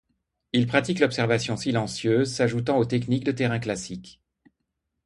Il 0.51 0.65
pratique 0.65 0.99
l'observation 0.99 1.55
silencieuse 1.57 2.33
s'ajoutant 2.33 2.79
aux 2.79 2.85
techniques 2.85 3.23
de 3.23 3.31
terrain 3.31 3.59
classiques. 3.59 4.19